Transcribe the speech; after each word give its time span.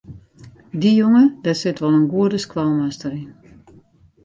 Dy 0.79 0.91
jonge 0.99 1.23
dêr 1.43 1.57
sit 1.61 1.81
wol 1.81 1.95
in 1.99 2.09
goede 2.11 2.37
skoalmaster 2.43 3.13
yn. 3.21 3.29